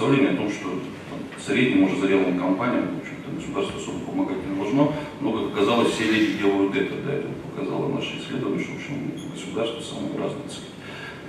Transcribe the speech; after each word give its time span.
представление 0.00 0.32
о 0.32 0.36
том, 0.36 0.50
что 0.50 0.68
там, 1.10 1.18
средним 1.38 1.84
уже 1.84 1.96
зрелым 2.00 2.38
компаниям, 2.38 2.86
в 2.96 3.00
общем-то, 3.02 3.36
государство 3.36 3.78
особо 3.78 3.98
помогать 4.06 4.38
не 4.48 4.56
должно, 4.56 4.94
но, 5.20 5.32
как 5.32 5.52
оказалось, 5.52 5.92
все 5.92 6.04
леди 6.04 6.38
делают 6.38 6.74
это, 6.74 6.94
да, 7.04 7.12
это 7.12 7.28
показало 7.50 7.92
наше 7.92 8.16
исследование, 8.16 8.64
что, 8.64 8.72
в 8.72 8.76
общем, 8.76 9.12
государство 9.30 9.80
самые 9.82 10.16
разные 10.16 10.48
сказать, 10.48 10.70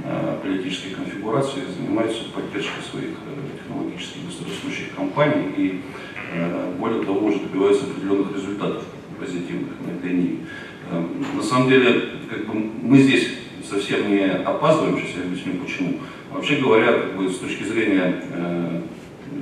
э, 0.06 0.40
политические 0.42 0.96
конфигурации 0.96 1.62
занимается 1.78 2.24
поддержкой 2.34 2.82
своих 2.90 3.10
э, 3.10 3.60
технологически 3.60 4.20
быстрорастущих 4.20 4.96
компаний 4.96 5.52
и, 5.58 5.82
э, 6.34 6.74
более 6.80 7.04
того, 7.04 7.28
уже 7.28 7.40
добивается 7.40 7.84
определенных 7.84 8.34
результатов 8.34 8.84
позитивных 9.20 10.02
для 10.02 10.12
них. 10.14 10.32
На 11.36 11.44
самом 11.44 11.70
деле, 11.70 12.10
как 12.30 12.48
бы 12.48 12.54
мы 12.82 12.98
здесь 12.98 13.28
совсем 13.72 14.10
не 14.10 14.26
опаздываем, 14.26 14.98
сейчас 14.98 15.18
я 15.18 15.24
объясню 15.24 15.54
почему. 15.64 16.00
Вообще 16.32 16.58
говоря, 16.58 16.92
как 16.92 17.16
бы, 17.16 17.30
с 17.30 17.38
точки 17.38 17.64
зрения 17.64 18.22
э, 18.30 18.82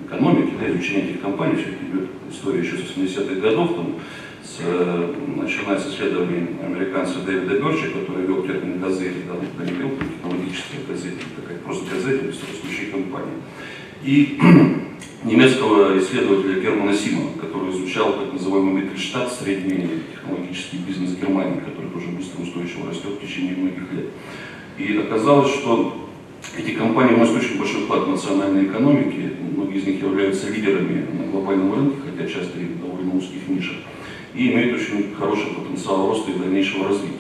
экономики, 0.05 0.53
да, 0.59 0.69
изучения 0.69 1.09
этих 1.09 1.21
компаний, 1.21 1.55
все 1.55 1.71
это 1.71 1.85
идет 1.85 2.09
история 2.31 2.59
еще 2.59 2.77
с 2.77 2.95
80-х 2.95 3.41
годов, 3.41 3.75
там, 3.75 3.95
с, 4.43 4.59
э, 4.61 5.13
начиная 5.35 5.79
с 5.79 5.87
исследований 5.87 6.47
американца 6.63 7.19
Дэвида 7.25 7.55
Берча, 7.55 7.87
который 7.87 8.27
вел 8.27 8.43
термин 8.43 8.79
газеты, 8.79 9.17
да, 9.27 9.33
да 9.57 9.71
не 9.71 9.77
вел 9.77 9.91
технологические 9.97 10.81
газеты, 10.87 11.23
такая 11.35 11.57
просто 11.59 11.95
газета, 11.95 12.25
быстрорастущие 12.25 12.91
компании. 12.91 13.33
И 14.03 14.39
немецкого 15.23 15.97
исследователя 15.97 16.61
Германа 16.61 16.93
Симона, 16.93 17.31
изучал 17.89 18.13
так 18.13 18.33
называемый 18.33 18.83
Миттельштадт, 18.83 19.33
средний 19.33 19.87
технологический 20.13 20.77
бизнес 20.77 21.17
Германии, 21.17 21.59
который 21.59 21.89
тоже 21.89 22.09
быстро 22.09 22.43
устойчиво 22.43 22.87
растет 22.87 23.13
в 23.13 23.25
течение 23.25 23.55
многих 23.55 23.91
лет. 23.91 24.05
И 24.77 24.95
оказалось, 24.97 25.51
что 25.51 26.07
эти 26.55 26.71
компании 26.71 27.15
вносят 27.15 27.37
очень 27.37 27.57
большой 27.57 27.83
вклад 27.83 28.03
в 28.03 28.11
национальной 28.11 28.65
экономике, 28.65 29.31
многие 29.55 29.79
из 29.79 29.87
них 29.87 30.01
являются 30.03 30.49
лидерами 30.51 31.05
на 31.17 31.31
глобальном 31.31 31.73
рынке, 31.73 31.97
хотя 32.05 32.29
часто 32.29 32.59
и 32.59 32.65
в 32.65 32.79
довольно 32.79 33.15
узких 33.15 33.47
нишах, 33.47 33.77
и 34.35 34.51
имеют 34.51 34.79
очень 34.79 35.13
хороший 35.17 35.47
потенциал 35.47 36.07
роста 36.07 36.31
и 36.31 36.37
дальнейшего 36.37 36.89
развития. 36.89 37.18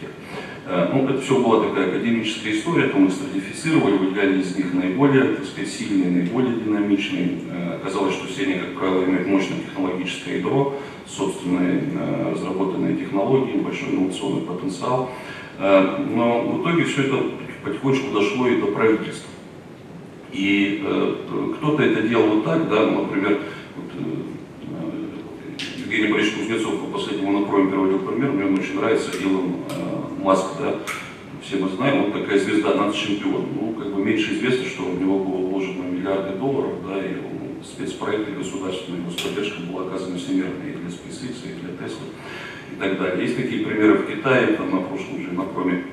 Э, 0.69 0.87
ну, 0.93 1.09
это 1.09 1.19
все 1.19 1.41
была 1.41 1.67
такая 1.67 1.87
академическая 1.87 2.53
история, 2.53 2.89
то 2.89 2.97
мы 2.97 3.09
стратифицировали, 3.09 3.97
выделяли 3.97 4.39
из 4.39 4.55
них 4.55 4.71
наиболее, 4.71 5.35
так 5.35 5.45
сказать, 5.45 5.67
сильные, 5.67 6.11
наиболее 6.11 6.53
динамичные. 6.59 7.39
Э, 7.49 7.77
оказалось, 7.77 8.13
что 8.13 8.27
все 8.27 8.43
они, 8.43 8.53
как 8.53 8.75
правило, 8.77 9.03
имеют 9.05 9.27
мощное 9.27 9.57
технологическое 9.61 10.37
ядро, 10.37 10.75
собственные 11.07 11.85
э, 11.95 12.31
разработанные 12.33 12.97
технологии, 12.97 13.57
большой 13.57 13.89
инновационный 13.95 14.41
потенциал. 14.41 15.09
Но 15.59 16.41
в 16.41 16.61
итоге 16.61 16.85
все 16.85 17.01
это 17.01 17.17
потихонечку 17.65 18.13
дошло 18.13 18.47
и 18.47 18.61
до 18.61 18.67
правительства. 18.67 19.29
И 20.31 20.81
кто-то 21.57 21.83
это 21.83 22.07
делал 22.07 22.35
вот 22.35 22.45
так, 22.45 22.69
да, 22.69 22.85
например, 22.85 23.41
вот, 23.75 23.91
Евгений 25.77 26.13
Борисович 26.13 26.37
Кузнецов 26.37 26.79
по 26.79 26.97
последнему 26.97 27.41
на 27.41 27.45
проме 27.45 27.71
приводил 27.71 27.99
пример, 27.99 28.31
мне 28.31 28.45
нравится, 28.79 29.11
Илон 29.21 29.57
Маск, 30.23 30.45
да, 30.59 30.75
все 31.41 31.57
мы 31.57 31.69
знаем, 31.69 32.05
он 32.05 32.11
такая 32.11 32.39
звезда, 32.39 32.75
нацчемпион. 32.75 33.45
Ну, 33.59 33.73
как 33.73 33.93
бы 33.93 34.03
меньше 34.03 34.33
известно, 34.33 34.65
что 34.65 34.83
в 34.83 35.01
него 35.01 35.19
было 35.19 35.47
вложено 35.47 35.83
миллиарды 35.83 36.37
долларов, 36.37 36.73
да, 36.87 37.03
и 37.03 37.17
спецпроекты 37.63 38.31
государственные, 38.33 39.03
господдержка 39.03 39.61
была 39.61 39.87
оказана 39.87 40.17
всемирной 40.17 40.69
и 40.69 40.77
для 40.77 40.89
SpaceX, 40.89 41.35
и 41.43 41.59
для 41.59 41.73
Tesla, 41.73 42.05
и 42.71 42.79
так 42.79 42.99
далее. 42.99 43.25
Есть 43.25 43.37
такие 43.37 43.65
примеры 43.65 43.95
в 43.95 44.07
Китае, 44.07 44.55
там 44.55 44.71
на 44.71 44.81
прошлом 44.81 45.21
же 45.21 45.31
на 45.31 45.43
проме 45.43 45.85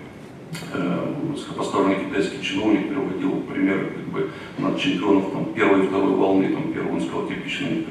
э, 0.72 1.14
высокопоставленный 1.30 2.04
китайский 2.04 2.42
чиновник 2.42 2.88
приводил 2.88 3.40
примеры 3.42 3.86
как 3.86 4.06
бы, 4.12 4.30
над 4.58 4.78
чемпионов 4.78 5.32
там, 5.32 5.54
первой 5.54 5.84
и 5.84 5.88
второй 5.88 6.14
волны. 6.14 6.48
Там, 6.50 6.72
первый 6.72 6.92
он 6.92 7.00
сказал 7.00 7.26
типичный 7.26 7.45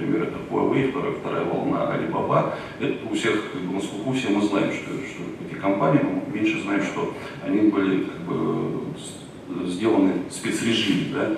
пример 0.06 0.24
это 0.24 0.38
Huawei, 0.50 0.92
вторая, 0.92 1.14
вторая 1.14 1.46
волна 1.46 1.92
Alibaba. 1.94 2.54
Это 2.80 2.96
у 3.10 3.16
всех 3.16 3.52
как 3.52 3.62
бы, 3.62 3.74
на 3.74 3.82
слуху 3.82 4.14
все 4.14 4.30
мы 4.30 4.42
знаем, 4.42 4.72
что, 4.72 4.92
что 4.92 5.24
эти 5.48 5.60
компании, 5.60 6.02
но 6.04 6.34
меньше 6.34 6.62
знаем, 6.62 6.84
что 6.84 7.14
они 7.46 7.70
были 7.70 8.06
как 8.06 8.20
бы, 8.22 9.68
сделаны 9.68 10.14
спецрежиме. 10.30 11.14
Да? 11.14 11.32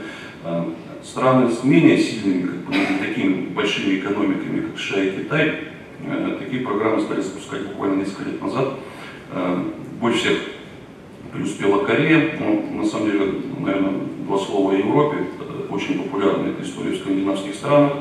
А, 0.43 0.73
страны 1.03 1.51
с 1.51 1.63
менее 1.63 1.97
сильными, 1.97 2.47
как 2.47 2.65
бы, 2.65 2.75
не 2.75 3.07
такими 3.07 3.47
большими 3.49 3.99
экономиками, 3.99 4.61
как 4.61 4.79
США 4.79 5.03
и 5.03 5.23
Китай, 5.23 5.55
э, 6.05 6.37
такие 6.39 6.63
программы 6.63 7.01
стали 7.01 7.21
запускать 7.21 7.67
буквально 7.67 8.01
несколько 8.01 8.29
лет 8.29 8.41
назад. 8.41 8.73
Э, 9.31 9.63
больше 9.99 10.19
всех 10.19 10.37
преуспела 11.33 11.85
Корея. 11.85 12.37
Ну, 12.39 12.81
на 12.81 12.85
самом 12.85 13.11
деле, 13.11 13.33
наверное, 13.59 13.93
два 14.25 14.37
слова 14.37 14.71
о 14.71 14.75
Европе. 14.75 15.17
Очень 15.69 15.99
популярна 15.99 16.47
эта 16.47 16.63
история 16.63 16.91
в 16.91 16.97
скандинавских 16.97 17.53
странах. 17.53 17.93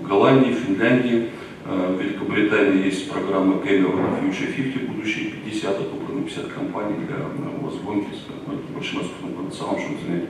В 0.00 0.06
Голландии, 0.06 0.52
Финляндии, 0.52 1.30
э, 1.64 1.96
в 1.96 2.00
Великобритании 2.02 2.86
есть 2.86 3.10
программа 3.10 3.54
Cameron 3.56 4.20
Future 4.20 4.52
50, 4.52 4.88
будущие 4.88 5.30
50, 5.30 5.80
отобраны 5.80 6.22
50 6.22 6.48
компаний 6.48 6.96
для 7.06 7.16
возгонки 7.60 8.08
с 8.12 8.72
большим 8.74 9.00
экспортным 9.00 9.34
потенциалом, 9.34 9.78
чтобы 9.78 9.96
занять 10.06 10.28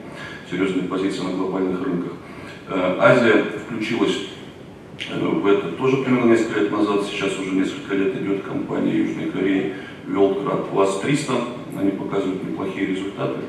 серьезные 0.49 0.87
позиции 0.87 1.23
на 1.23 1.31
глобальных 1.31 1.83
рынках. 1.83 2.13
Э, 2.69 2.97
Азия 2.99 3.43
включилась 3.65 4.27
э, 5.09 5.19
в 5.19 5.45
это 5.47 5.69
тоже 5.69 5.97
примерно 5.97 6.31
несколько 6.31 6.59
лет 6.59 6.71
назад, 6.71 7.03
сейчас 7.03 7.37
уже 7.39 7.51
несколько 7.51 7.95
лет 7.95 8.15
идет 8.21 8.43
компания 8.43 8.97
Южной 8.97 9.31
Кореи 9.31 9.73
World 10.07 10.71
Class 10.71 11.01
300, 11.01 11.33
они 11.77 11.91
показывают 11.91 12.43
неплохие 12.43 12.87
результаты, 12.87 13.39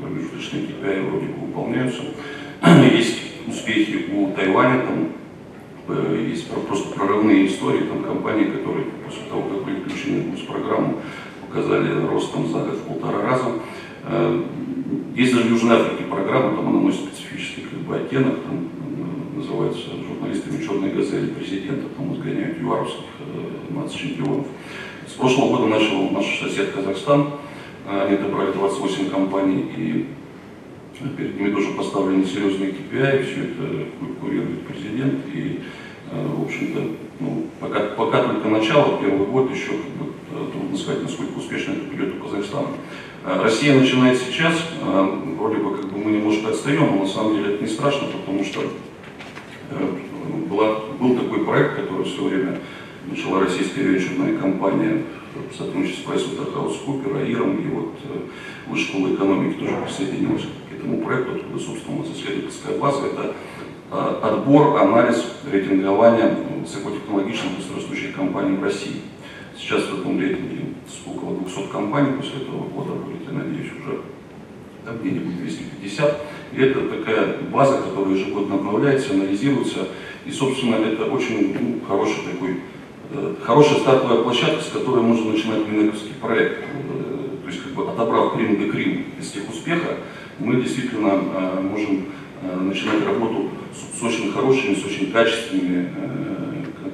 промежуточные 0.00 0.64
KPI 0.64 1.10
вроде 1.10 1.26
бы 1.26 1.46
выполняются. 1.46 2.02
Есть 2.92 3.18
успехи 3.46 4.06
у 4.12 4.32
Тайваня, 4.32 4.82
там 4.84 5.08
есть 5.88 6.48
просто 6.68 6.94
прорывные 6.94 7.46
истории, 7.46 7.86
там 7.86 8.04
компании, 8.04 8.44
которые 8.44 8.86
после 9.04 9.22
того, 9.28 9.42
как 9.42 9.64
были 9.64 9.80
включены 9.80 10.36
в 10.36 10.46
программу, 10.46 10.96
показали 11.46 12.06
ростом 12.06 12.46
за 12.48 12.58
год 12.58 12.74
в 12.74 12.82
полтора 12.82 13.22
раза. 13.22 13.50
Э, 14.04 14.42
есть 15.14 15.34
даже 15.34 15.48
в 15.48 15.50
Южной 15.50 15.76
Африке 15.76 16.04
программа, 16.04 16.56
там 16.56 16.68
она 16.68 16.80
носит 16.80 17.00
специфический 17.00 17.62
как 17.62 17.80
бы, 17.80 17.96
оттенок, 17.96 18.36
там 18.42 18.68
называется 19.36 19.90
журналистами 20.06 20.64
«Черной 20.64 20.90
газели» 20.90 21.30
президента, 21.30 21.88
там 21.96 22.14
изгоняют 22.14 22.60
юаровских 22.60 23.04
э, 23.20 23.74
нацчемпионов. 23.74 24.46
С 25.06 25.12
прошлого 25.12 25.56
года 25.56 25.66
начал 25.66 26.10
наш 26.10 26.40
сосед 26.40 26.72
Казахстан 26.72 27.32
они 27.88 28.14
отобрали 28.14 28.52
28 28.52 29.10
компаний, 29.10 29.64
и 29.76 30.06
перед 31.08 31.38
ними 31.38 31.52
тоже 31.52 31.72
поставлены 31.72 32.24
серьезные 32.24 32.70
KPI, 32.70 33.22
все 33.24 33.42
это 33.42 33.86
курирует 34.20 34.66
президент, 34.66 35.26
и, 35.32 35.60
э, 36.10 36.26
в 36.36 36.44
общем-то, 36.44 36.80
ну, 37.20 37.46
пока, 37.60 37.80
пока 37.96 38.24
только 38.24 38.48
начало, 38.48 39.00
первый 39.00 39.26
год, 39.26 39.50
еще 39.50 39.70
как 39.70 39.90
бы, 39.98 40.12
э, 40.32 40.50
трудно 40.52 40.76
сказать, 40.76 41.02
насколько 41.02 41.38
успешно 41.38 41.72
это 41.72 41.84
придет 41.84 42.14
у 42.16 42.24
Казахстана. 42.24 42.68
Э, 43.24 43.42
Россия 43.42 43.78
начинает 43.78 44.18
сейчас, 44.18 44.54
вроде 45.38 45.56
бы 45.56 45.76
как 45.76 45.90
бы 45.90 45.98
мы 45.98 46.12
немножко 46.12 46.50
отстаем, 46.50 46.80
но 46.80 47.02
на 47.02 47.08
самом 47.08 47.36
деле 47.36 47.54
это 47.54 47.64
не 47.64 47.70
страшно, 47.70 48.08
потому 48.08 48.44
что 48.44 48.60
была, 50.48 50.80
был 51.00 51.16
такой 51.16 51.44
проект, 51.44 51.76
который 51.76 52.04
все 52.04 52.24
время 52.24 52.58
начала 53.08 53.40
российская 53.40 53.82
венчурная 53.82 54.36
компания 54.36 55.02
в 55.50 55.56
сотрудничестве 55.56 56.04
с 56.04 56.22
PricewaterhouseCoopers, 56.22 57.22
АИРом, 57.22 57.56
и 57.56 57.66
вот 57.68 57.94
Высшая 58.66 58.88
школа 58.88 59.14
экономики 59.14 59.58
тоже 59.58 59.76
присоединилась 59.84 60.44
этому 60.82 61.04
проекту, 61.04 61.36
откуда, 61.36 61.58
собственно, 61.58 61.96
у 61.96 62.00
нас 62.00 62.08
исследовательская 62.10 62.78
база. 62.78 63.06
Это 63.06 63.34
э, 63.90 64.18
отбор, 64.22 64.76
анализ, 64.80 65.24
рейтингование 65.50 66.36
высокотехнологичных 66.60 67.56
быстрорастущих 67.56 68.14
компаний 68.14 68.56
в 68.56 68.62
России. 68.62 69.02
Сейчас 69.56 69.84
в 69.84 70.00
этом 70.00 70.20
рейтинге 70.20 70.74
около 71.06 71.36
200 71.38 71.72
компаний, 71.72 72.16
после 72.16 72.42
этого 72.42 72.64
года 72.68 72.92
будет, 72.92 73.26
я 73.26 73.32
надеюсь, 73.32 73.70
уже 73.72 74.00
там 74.84 74.98
где-нибудь 74.98 75.38
250. 75.38 76.20
И 76.52 76.60
это 76.60 76.80
такая 76.88 77.38
база, 77.52 77.78
которая 77.78 78.14
ежегодно 78.14 78.56
обновляется, 78.56 79.12
анализируется. 79.12 79.88
И, 80.26 80.30
собственно, 80.30 80.76
это 80.76 81.04
очень 81.04 81.56
ну, 81.58 81.80
хороший 81.86 82.22
такой 82.30 82.60
Э, 83.14 83.34
хорошая 83.42 83.78
стартовая 83.80 84.22
площадка, 84.22 84.62
с 84.62 84.68
которой 84.68 85.02
можно 85.02 85.32
начинать 85.32 85.68
минековский 85.68 86.14
проект. 86.20 86.60
Э, 86.60 87.36
то 87.42 87.48
есть, 87.48 87.62
как 87.62 87.72
бы 87.72 87.90
отобрав 87.90 88.34
Крим 88.34 88.58
до 88.58 88.72
Крим 88.72 89.04
из 89.20 89.30
тех 89.32 89.48
успеха, 89.50 89.98
мы 90.38 90.56
действительно 90.56 91.20
э, 91.34 91.60
можем 91.60 92.06
начинать 92.42 93.04
работу 93.06 93.50
с 93.72 94.02
очень 94.02 94.32
хорошими, 94.32 94.74
с 94.74 94.84
очень 94.84 95.12
качественными 95.12 95.88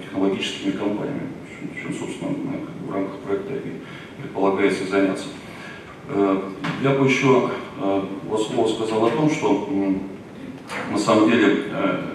технологическими 0.03 0.73
компаниями, 0.73 1.29
чем, 1.81 1.95
собственно, 1.95 2.33
в 2.87 2.93
рамках 2.93 3.17
проекта 3.21 3.55
и 3.55 4.21
предполагается 4.21 4.87
заняться. 4.87 5.25
Я 6.83 6.91
бы 6.91 7.07
еще 7.07 7.51
два 8.25 8.37
слова 8.37 8.69
сказал 8.69 9.07
о 9.07 9.11
том, 9.11 9.31
что 9.31 9.67
на 10.91 10.99
самом 10.99 11.31
деле 11.31 11.65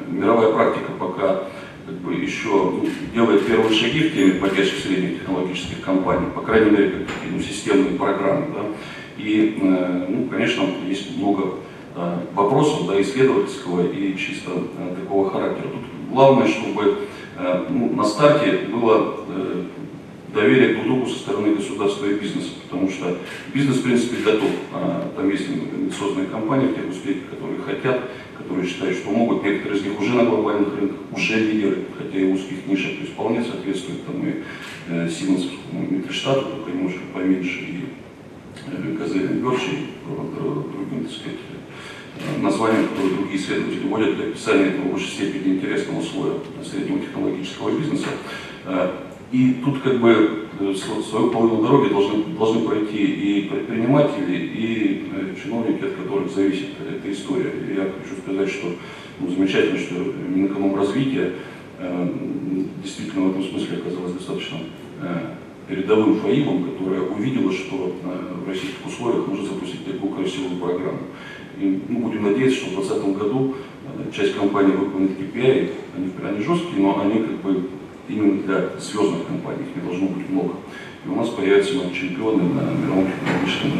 мировая 0.10 0.54
практика 0.54 0.92
пока 1.00 1.46
как 1.86 1.96
бы 1.96 2.14
еще 2.14 2.48
ну, 2.50 2.88
делает 3.14 3.46
первые 3.46 3.76
шаги 3.76 4.10
в 4.10 4.14
теме 4.14 4.34
поддержки 4.34 4.82
средних 4.82 5.20
технологических 5.20 5.82
компаний, 5.82 6.28
по 6.34 6.42
крайней 6.42 6.72
мере, 6.72 6.90
как 6.92 7.08
ну, 7.30 7.40
системные 7.40 7.98
программы. 7.98 8.48
Да? 8.54 8.62
И, 9.18 9.60
э, 9.62 10.06
ну, 10.10 10.28
конечно, 10.28 10.64
есть 10.88 11.18
много 11.18 11.56
э, 11.96 12.18
вопросов, 12.34 12.88
да, 12.88 13.00
исследовательского 13.02 13.88
и 13.92 14.18
чисто 14.18 14.52
э, 14.52 14.96
такого 15.02 15.30
характера. 15.30 15.68
Тут 15.70 16.12
главное, 16.12 16.48
чтобы 16.48 16.98
ну, 17.68 17.92
на 17.96 18.04
старте 18.04 18.68
было 18.72 19.16
доверие 20.32 20.76
друг 20.76 20.86
другу 20.86 21.06
со 21.08 21.18
стороны 21.18 21.56
государства 21.56 22.06
и 22.06 22.14
бизнеса, 22.14 22.50
потому 22.64 22.88
что 22.90 23.18
бизнес, 23.52 23.78
в 23.78 23.84
принципе, 23.84 24.24
готов. 24.24 24.50
А, 24.72 25.12
Там 25.16 25.30
есть 25.30 25.48
инвестиционные 25.50 26.28
компании 26.28 26.68
в 26.68 26.76
тех 26.76 26.90
успехах, 26.90 27.32
которые 27.32 27.62
хотят, 27.62 28.02
которые 28.38 28.68
считают, 28.68 28.98
что 28.98 29.10
могут. 29.10 29.44
Некоторые 29.44 29.80
из 29.80 29.86
них 29.86 30.00
уже 30.00 30.14
на 30.14 30.26
глобальных 30.26 30.76
рынках, 30.78 30.98
уже 31.12 31.40
лидеры, 31.40 31.86
хотя 31.98 32.20
и 32.20 32.32
узких 32.32 32.68
нишах, 32.68 32.92
то 32.92 33.00
есть 33.02 33.14
вполне 33.14 33.44
соответствуют 33.44 34.06
там 34.06 34.22
и 34.28 35.10
Симонсовскому 35.10 35.88
Миттельштату, 35.90 36.46
только 36.46 36.72
немножко 36.72 37.02
поменьше, 37.14 37.60
и 37.62 37.84
э, 38.68 38.96
Газель 38.98 39.28
Берши, 39.42 39.72
и 39.72 39.86
др- 40.08 40.72
другим, 40.72 41.04
так 41.06 41.12
сказать, 41.12 41.40
э, 42.38 42.42
названиям, 42.42 42.88
которые 42.90 43.16
другие 43.16 43.38
исследователи 43.38 43.88
вводят 43.88 44.16
для 44.16 44.26
описания 44.28 44.66
этого 44.68 44.90
в 44.90 44.94
высшей 44.94 45.10
степени 45.12 45.56
интересного 45.56 46.02
слоя 46.02 46.34
среднего 46.64 47.00
технологического 47.00 47.72
бизнеса. 47.78 48.08
Э, 48.66 48.90
И 49.32 49.56
тут 49.66 49.82
как 49.82 50.00
бы 50.00 50.46
св- 50.76 51.04
свою 51.10 51.32
половину 51.32 51.64
дороги 51.64 51.90
должны, 51.90 52.24
должны 52.38 52.68
пройти 52.68 52.98
и 53.04 53.50
предприниматели, 53.50 54.36
и 54.38 55.10
чиновники, 55.42 55.84
от 55.86 55.94
которых 55.94 56.30
зависит 56.32 56.68
эта 56.88 57.12
история. 57.12 57.50
И 57.68 57.74
я 57.76 57.86
хочу 57.98 58.22
сказать, 58.22 58.48
что 58.52 58.68
ну, 59.20 59.28
замечательно, 59.32 59.80
что 59.80 59.96
Минэкономразвитие 59.96 61.32
э, 61.80 62.08
действительно 62.84 63.26
в 63.26 63.32
этом 63.32 63.44
смысле 63.44 63.78
оказалось 63.78 64.14
достаточно 64.14 64.58
э, 65.02 65.33
передовым 65.68 66.20
ФАИБом, 66.20 66.72
которое 66.72 67.02
увидело, 67.02 67.52
что 67.52 67.96
э, 68.04 68.34
в 68.46 68.48
российских 68.48 68.86
условиях 68.86 69.28
можно 69.28 69.46
запустить 69.46 69.86
такую 69.86 70.14
красивую 70.14 70.60
программу. 70.60 71.00
И 71.60 71.82
ну, 71.88 72.00
будем 72.00 72.24
надеяться, 72.24 72.60
что 72.60 72.72
в 72.72 72.76
2020 72.76 73.18
году 73.18 73.56
э, 73.86 74.12
часть 74.12 74.36
компаний 74.36 74.74
выполнит 74.74 75.12
KPI, 75.12 75.72
они, 75.96 76.12
они 76.28 76.44
жесткие, 76.44 76.82
но 76.82 77.02
они 77.02 77.20
как 77.20 77.42
бы 77.42 77.70
именно 78.08 78.44
для 78.44 78.70
звездных 78.80 79.28
компаний, 79.28 79.64
их 79.70 79.82
не 79.82 79.88
должно 79.88 80.08
быть 80.08 80.30
много. 80.30 80.54
И 81.06 81.10
у 81.10 81.16
нас 81.16 81.30
появятся 81.30 81.74
чемпионы 81.94 82.44
на 82.44 82.72
мировом 82.72 83.08
технологическом. 83.08 83.72